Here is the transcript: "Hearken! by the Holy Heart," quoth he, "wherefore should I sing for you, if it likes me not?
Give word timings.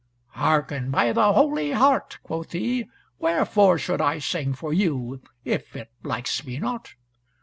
"Hearken! 0.29 0.89
by 0.89 1.13
the 1.13 1.33
Holy 1.33 1.73
Heart," 1.73 2.17
quoth 2.23 2.53
he, 2.53 2.87
"wherefore 3.19 3.77
should 3.77 4.01
I 4.01 4.17
sing 4.17 4.55
for 4.55 4.73
you, 4.73 5.21
if 5.45 5.75
it 5.75 5.91
likes 6.01 6.43
me 6.43 6.57
not? 6.57 6.95